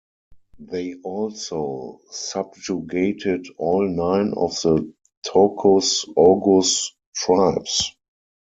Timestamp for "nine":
3.87-4.33